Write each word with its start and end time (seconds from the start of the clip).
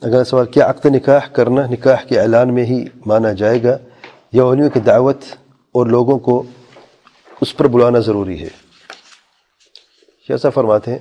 اگر 0.00 0.24
سوال 0.24 0.46
کیا، 0.46 0.70
عقد 0.70 0.86
نکاح 0.86 1.20
کرنا، 1.20 1.66
نکاح 1.66 1.96
کے 2.08 2.20
اعلان 2.20 2.54
میں 2.54 2.64
ہی 2.64 2.84
مانا 3.06 3.32
جائے 3.32 3.62
گا 3.62 3.78
یا 4.32 4.44
ولیوں 4.44 4.70
کی 4.70 4.80
دعوت 4.80 5.18
اور 5.72 5.86
لوگوں 5.86 6.18
کو 6.18 6.42
اس 7.40 7.56
پر 7.56 7.66
بلانا 7.66 7.98
ضروری 7.98 8.42
ہے۔ 8.42 8.48
ایسا 10.28 10.50
فرماتے 10.50 10.90
ہیں، 10.90 10.98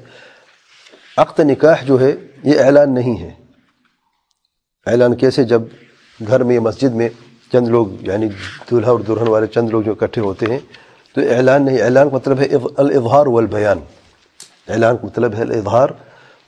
عقد 1.18 1.40
نکاح 1.40 1.84
جو 1.84 2.02
ہے، 2.02 2.12
یہ 2.44 2.60
اعلان 2.60 2.94
نہیں 2.94 3.22
ہے۔ 3.22 3.32
اعلان 4.86 5.16
کیسے؟ 5.16 5.44
جب 5.44 5.62
گھر 6.28 6.44
میں 6.44 6.56
یا 6.56 6.62
مسجد 6.62 6.96
میں 6.96 7.10
چند 7.52 7.68
لوگ 7.68 7.88
یعنی 8.02 8.30
دولہا 8.72 8.92
اور 8.92 9.00
دلہن 9.00 9.28
والے 9.28 9.48
چند 9.48 9.70
لوگ 9.70 9.82
جو 9.82 9.92
اکٹھے 9.92 10.22
ہوتے 10.22 10.46
ہیں، 10.46 10.60
تو 11.16 11.22
اعلان 11.22 11.66
نہیں، 11.66 11.82
اعلان 11.82 12.10
کا 12.10 12.16
مطلب 12.16 12.40
ہے 12.40 12.48
الاظہار 12.78 13.26
والبیان۔ 13.26 13.80
اعلان 14.68 14.98
کا 14.98 15.06
مطلب 15.06 15.34
ہے 15.36 15.42
الاظہار 15.42 15.90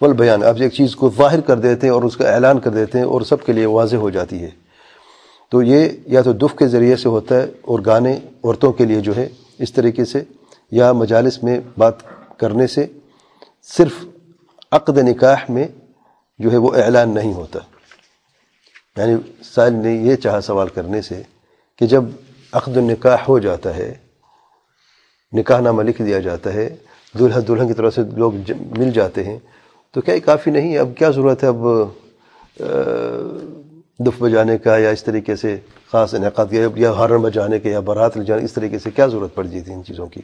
والبیان 0.02 0.44
آپ 0.44 0.56
ایک 0.60 0.74
چیز 0.74 0.96
کو 0.96 1.12
ظاہر 1.18 1.42
کر 1.42 1.60
دیتے 1.60 1.88
ہیں 1.88 1.94
اور 1.94 2.04
اس 2.04 2.18
کا 2.18 2.34
اعلان 2.34 2.60
کر 2.60 2.70
دیتے 2.70 2.98
ہیں 2.98 3.06
اور 3.06 3.22
سب 3.22 3.46
کے 3.46 3.54
لیے 3.54 3.66
واضح 3.66 3.96
ہو 3.96 4.10
جاتی 4.10 4.44
ہے۔ 4.44 4.50
تو 5.52 5.62
یہ 5.64 5.90
یا 6.06 6.22
تو 6.22 6.34
دف 6.34 6.58
کے 6.58 6.68
ذریعے 6.68 6.96
سے 6.96 7.10
ہوتا 7.10 7.36
ہے 7.36 7.46
اور 7.62 7.80
گانے 7.86 8.20
عورتوں 8.44 8.72
کے 8.72 8.86
لیے 8.86 9.02
جو 9.02 9.16
ہے 9.16 9.30
اس 9.60 9.74
طریقے 9.74 10.06
سے، 10.06 10.24
یا 10.72 10.92
مجالس 10.92 11.44
میں 11.44 11.60
بات 11.78 11.94
کرنے 12.38 12.68
سے 12.68 12.86
صرف 13.64 14.06
عقد 14.72 14.98
نکاح 14.98 15.36
میں 15.50 15.68
جو 16.40 16.52
ہے 16.52 16.58
وہ 16.58 16.74
اعلان 16.76 17.10
نہیں 17.10 17.34
ہوتا۔ 17.34 17.60
یعنی 18.98 19.16
سائل 19.44 19.74
نے 19.74 19.96
یہ 19.96 20.16
چاہا 20.16 20.42
سوال 20.42 20.68
کرنے 20.68 21.02
سے 21.02 21.22
کہ 21.76 21.88
جب 21.88 22.04
عقد 22.52 22.78
النکاح 22.78 23.18
ہو 23.28 23.40
جاتا 23.40 23.76
ہے، 23.76 23.94
نکاح 25.34 25.60
نامہ 25.60 25.84
لکھ 25.84 26.02
دیا 26.02 26.20
جاتا 26.20 26.54
ہے 26.54 26.76
دلہا 27.20 27.40
دلہن 27.48 27.68
کی 27.68 27.74
طرف 27.74 27.96
سے 27.96 28.02
لوگ 28.16 28.34
مل 28.78 28.92
جاتے 28.92 29.24
ہیں 29.24 29.40
تو 29.94 30.02
کیا 30.02 30.14
یہ 30.16 30.20
کافی 30.26 30.52
نہیں 30.52 30.78
اب 30.78 30.90
کیا 30.98 31.10
ضرورت 31.10 31.44
ہے 31.44 31.48
اب 31.48 31.66
دف 34.06 34.22
بجانے 34.22 34.58
کا 34.58 34.78
یا 34.78 34.90
اس 34.90 35.04
طریقے 35.04 35.36
سے 35.36 35.56
خاص 35.92 36.14
انعقاد 36.14 36.46
کیا 36.50 36.68
یا 36.76 36.92
ہارن 36.92 37.22
بجانے 37.22 37.60
کے 37.60 37.70
یا 37.72 37.80
بارات 37.80 38.18
لے 38.18 38.24
جانے، 38.26 38.44
اس 38.44 38.54
طریقے 38.54 38.80
سے 38.80 38.92
کیا 38.92 39.08
ضرورت 39.08 39.36
پڑ 39.36 39.46
جاتی 39.46 39.74
ان 39.74 39.84
چیزوں 39.88 40.08
کی؟ 40.08 40.22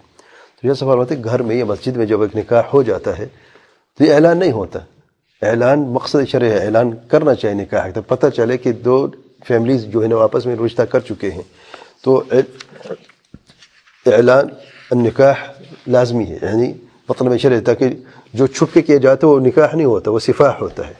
تو 0.61 0.67
یہ 0.67 0.73
سوال 0.73 0.97
ہوتا 0.97 1.15
ہے، 1.15 1.23
گھر 1.23 1.41
میں 1.41 1.55
یا 1.55 1.65
مسجد 1.65 1.97
میں 1.97 2.05
جب 2.05 2.21
ایک 2.21 2.35
نکاح 2.35 2.63
ہو 2.73 2.83
جاتا 2.83 3.17
ہے 3.17 3.27
تو 3.99 4.03
یہ 4.03 4.13
اعلان 4.13 4.37
نہیں 4.37 4.51
ہوتا۔ 4.51 4.79
اعلان 5.41 5.79
مقصد 5.93 6.27
شرع 6.27 6.49
ہے، 6.49 6.65
اعلان 6.65 6.91
کرنا 7.07 7.35
چاہیے 7.35 7.61
نکاح 7.61 7.89
تو 7.95 8.01
پتہ 8.01 8.27
چلے 8.35 8.57
کہ 8.57 8.71
دو 8.85 9.07
فیملیز 9.47 9.85
جو 9.85 10.03
ہے 10.03 10.07
نا 10.07 10.15
آپس 10.23 10.45
میں 10.45 10.55
رشتہ 10.55 10.81
کر 10.81 10.99
چکے 10.99 11.31
ہیں۔ 11.31 11.41
تو 12.03 12.23
اعلان، 14.05 14.47
نکاح 14.91 15.33
لازمی 15.87 16.25
ہے 16.25 16.37
یعنی 16.41 16.71
مطلب 17.09 17.37
شرع 17.37 17.59
تاکہ 17.65 17.87
جو 18.33 18.47
چھپ 18.47 18.73
کے 18.73 18.81
کیا 18.81 18.97
جاتا 18.97 19.27
ہے 19.27 19.31
وہ 19.31 19.39
نکاح 19.39 19.67
نہیں 19.73 19.85
ہوتا، 19.85 20.11
وہ 20.11 20.19
صفاح 20.19 20.51
ہوتا 20.61 20.87
ہے۔ 20.87 20.93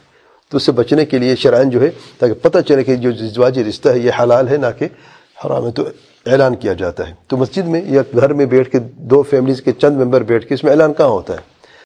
تو 0.50 0.58
اس 0.58 0.64
سے 0.64 0.72
بچنے 0.72 1.06
کے 1.06 1.18
لیے 1.18 1.36
شرائن 1.36 1.70
جو 1.70 1.82
ہے، 1.82 1.90
تاکہ 2.20 2.34
پتہ 2.34 2.58
چلے 2.60 2.84
کہ 2.84 2.96
جو 2.96 3.10
ازواجی 3.10 3.64
رشتہ 3.64 3.90
ہے، 3.90 4.00
یہ 4.00 4.12
حلال 4.20 4.48
ہے 4.48 4.58
نہ 4.58 4.66
کہ 4.78 4.88
حرام 5.46 5.66
ہے، 5.66 5.72
تو 5.72 5.84
اعلان 6.26 6.56
کیا 6.56 6.74
جاتا 6.74 7.10
ہے۔ 7.10 7.14
تو 7.28 7.38
مسجد 7.38 7.68
میں 7.68 7.82
یا 7.86 8.02
گھر 8.20 8.34
میں 8.34 8.46
بیٹھ 8.46 8.70
کے 8.70 8.80
دو 8.96 9.24
فیملیز 9.24 9.62
کے 9.62 9.72
چند 9.72 9.98
ممبر 9.98 10.24
بیٹھ 10.24 10.48
کے 10.48 10.54
اس 10.54 10.64
میں 10.64 10.72
اعلان 10.72 10.94
کہاں 10.94 11.08
ہوتا 11.08 11.34
ہے؟ 11.34 11.59